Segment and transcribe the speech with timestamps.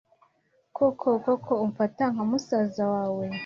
[0.77, 1.07] koko
[1.45, 3.25] ko umfata nkamusaza we